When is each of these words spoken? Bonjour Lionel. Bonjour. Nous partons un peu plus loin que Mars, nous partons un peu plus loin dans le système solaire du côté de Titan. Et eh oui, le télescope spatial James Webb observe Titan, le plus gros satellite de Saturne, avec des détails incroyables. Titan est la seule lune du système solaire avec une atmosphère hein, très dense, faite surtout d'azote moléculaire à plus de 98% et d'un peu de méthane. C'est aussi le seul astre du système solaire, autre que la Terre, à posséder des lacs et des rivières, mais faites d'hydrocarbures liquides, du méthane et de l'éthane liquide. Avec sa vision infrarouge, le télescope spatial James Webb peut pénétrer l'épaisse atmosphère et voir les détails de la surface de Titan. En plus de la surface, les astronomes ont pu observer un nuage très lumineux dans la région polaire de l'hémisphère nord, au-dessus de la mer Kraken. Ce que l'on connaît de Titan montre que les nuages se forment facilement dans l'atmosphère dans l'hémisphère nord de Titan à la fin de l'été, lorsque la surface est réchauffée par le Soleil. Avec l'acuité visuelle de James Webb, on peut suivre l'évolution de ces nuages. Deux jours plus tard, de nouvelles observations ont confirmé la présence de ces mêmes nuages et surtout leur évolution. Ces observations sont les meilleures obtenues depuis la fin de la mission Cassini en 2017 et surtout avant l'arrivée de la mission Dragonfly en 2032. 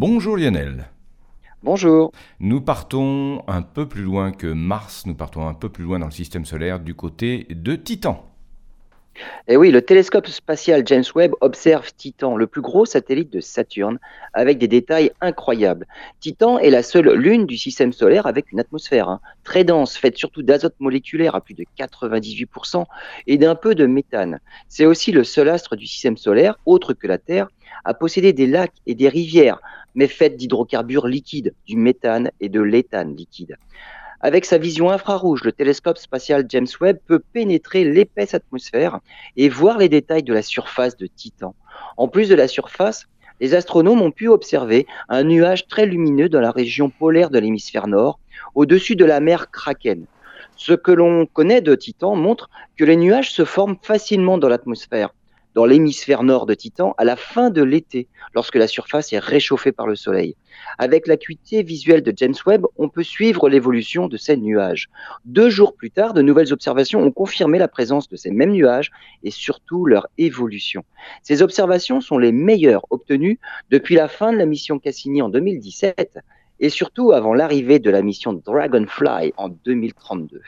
Bonjour 0.00 0.36
Lionel. 0.36 0.84
Bonjour. 1.64 2.12
Nous 2.38 2.60
partons 2.60 3.42
un 3.48 3.62
peu 3.62 3.88
plus 3.88 4.04
loin 4.04 4.30
que 4.30 4.46
Mars, 4.46 5.06
nous 5.06 5.16
partons 5.16 5.48
un 5.48 5.54
peu 5.54 5.70
plus 5.70 5.82
loin 5.82 5.98
dans 5.98 6.06
le 6.06 6.12
système 6.12 6.44
solaire 6.44 6.78
du 6.78 6.94
côté 6.94 7.48
de 7.50 7.74
Titan. 7.74 8.24
Et 9.48 9.54
eh 9.54 9.56
oui, 9.56 9.70
le 9.70 9.82
télescope 9.82 10.26
spatial 10.28 10.82
James 10.86 11.04
Webb 11.14 11.32
observe 11.40 11.92
Titan, 11.96 12.36
le 12.36 12.46
plus 12.46 12.60
gros 12.60 12.84
satellite 12.84 13.32
de 13.32 13.40
Saturne, 13.40 13.98
avec 14.32 14.58
des 14.58 14.68
détails 14.68 15.10
incroyables. 15.20 15.86
Titan 16.20 16.58
est 16.58 16.70
la 16.70 16.82
seule 16.82 17.12
lune 17.14 17.46
du 17.46 17.56
système 17.56 17.92
solaire 17.92 18.26
avec 18.26 18.52
une 18.52 18.60
atmosphère 18.60 19.08
hein, 19.08 19.20
très 19.44 19.64
dense, 19.64 19.96
faite 19.96 20.16
surtout 20.16 20.42
d'azote 20.42 20.74
moléculaire 20.78 21.34
à 21.34 21.40
plus 21.40 21.54
de 21.54 21.64
98% 21.78 22.84
et 23.26 23.38
d'un 23.38 23.54
peu 23.54 23.74
de 23.74 23.86
méthane. 23.86 24.40
C'est 24.68 24.86
aussi 24.86 25.12
le 25.12 25.24
seul 25.24 25.48
astre 25.48 25.76
du 25.76 25.86
système 25.86 26.16
solaire, 26.16 26.58
autre 26.66 26.92
que 26.92 27.06
la 27.06 27.18
Terre, 27.18 27.48
à 27.84 27.94
posséder 27.94 28.32
des 28.32 28.46
lacs 28.46 28.74
et 28.86 28.94
des 28.94 29.08
rivières, 29.08 29.60
mais 29.94 30.06
faites 30.06 30.36
d'hydrocarbures 30.36 31.06
liquides, 31.06 31.54
du 31.66 31.76
méthane 31.76 32.30
et 32.40 32.48
de 32.48 32.60
l'éthane 32.60 33.16
liquide. 33.16 33.56
Avec 34.20 34.44
sa 34.44 34.58
vision 34.58 34.90
infrarouge, 34.90 35.44
le 35.44 35.52
télescope 35.52 35.96
spatial 35.96 36.44
James 36.48 36.66
Webb 36.80 36.98
peut 37.06 37.20
pénétrer 37.32 37.84
l'épaisse 37.84 38.34
atmosphère 38.34 38.98
et 39.36 39.48
voir 39.48 39.78
les 39.78 39.88
détails 39.88 40.24
de 40.24 40.34
la 40.34 40.42
surface 40.42 40.96
de 40.96 41.06
Titan. 41.06 41.54
En 41.96 42.08
plus 42.08 42.28
de 42.28 42.34
la 42.34 42.48
surface, 42.48 43.06
les 43.40 43.54
astronomes 43.54 44.02
ont 44.02 44.10
pu 44.10 44.26
observer 44.26 44.88
un 45.08 45.22
nuage 45.22 45.68
très 45.68 45.86
lumineux 45.86 46.28
dans 46.28 46.40
la 46.40 46.50
région 46.50 46.90
polaire 46.90 47.30
de 47.30 47.38
l'hémisphère 47.38 47.86
nord, 47.86 48.18
au-dessus 48.56 48.96
de 48.96 49.04
la 49.04 49.20
mer 49.20 49.52
Kraken. 49.52 50.04
Ce 50.56 50.72
que 50.72 50.90
l'on 50.90 51.26
connaît 51.26 51.60
de 51.60 51.76
Titan 51.76 52.16
montre 52.16 52.50
que 52.76 52.84
les 52.84 52.96
nuages 52.96 53.30
se 53.30 53.44
forment 53.44 53.76
facilement 53.80 54.38
dans 54.38 54.48
l'atmosphère 54.48 55.10
dans 55.58 55.66
l'hémisphère 55.66 56.22
nord 56.22 56.46
de 56.46 56.54
Titan 56.54 56.94
à 56.98 57.04
la 57.04 57.16
fin 57.16 57.50
de 57.50 57.64
l'été, 57.64 58.06
lorsque 58.32 58.54
la 58.54 58.68
surface 58.68 59.12
est 59.12 59.18
réchauffée 59.18 59.72
par 59.72 59.88
le 59.88 59.96
Soleil. 59.96 60.36
Avec 60.78 61.08
l'acuité 61.08 61.64
visuelle 61.64 62.04
de 62.04 62.12
James 62.16 62.36
Webb, 62.46 62.64
on 62.76 62.88
peut 62.88 63.02
suivre 63.02 63.48
l'évolution 63.48 64.06
de 64.06 64.16
ces 64.16 64.36
nuages. 64.36 64.88
Deux 65.24 65.50
jours 65.50 65.74
plus 65.74 65.90
tard, 65.90 66.14
de 66.14 66.22
nouvelles 66.22 66.52
observations 66.52 67.02
ont 67.02 67.10
confirmé 67.10 67.58
la 67.58 67.66
présence 67.66 68.08
de 68.08 68.14
ces 68.14 68.30
mêmes 68.30 68.52
nuages 68.52 68.92
et 69.24 69.32
surtout 69.32 69.84
leur 69.84 70.06
évolution. 70.16 70.84
Ces 71.24 71.42
observations 71.42 72.00
sont 72.00 72.18
les 72.18 72.30
meilleures 72.30 72.86
obtenues 72.90 73.40
depuis 73.68 73.96
la 73.96 74.06
fin 74.06 74.32
de 74.32 74.38
la 74.38 74.46
mission 74.46 74.78
Cassini 74.78 75.22
en 75.22 75.28
2017 75.28 76.20
et 76.60 76.68
surtout 76.68 77.10
avant 77.10 77.34
l'arrivée 77.34 77.80
de 77.80 77.90
la 77.90 78.02
mission 78.02 78.32
Dragonfly 78.32 79.32
en 79.36 79.48
2032. 79.48 80.40